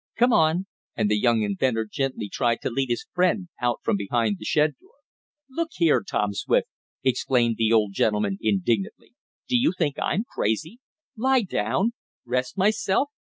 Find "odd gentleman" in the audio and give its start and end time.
7.71-8.39